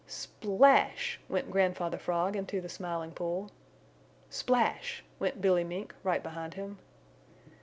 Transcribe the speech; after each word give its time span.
Splash! 0.07 1.19
Went 1.29 1.51
Grandfather 1.51 1.99
Frog 1.99 2.35
into 2.35 2.59
the 2.59 2.67
Smiling 2.69 3.11
Pool. 3.11 3.51
Splash! 4.31 5.03
Went 5.19 5.41
Billy 5.41 5.63
Mink 5.63 5.93
right 6.03 6.23
behind 6.23 6.55
him. 6.55 6.79